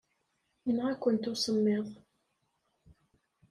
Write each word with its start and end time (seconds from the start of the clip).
Yenɣa-kent 0.65 1.29
usemmiḍ. 1.31 1.87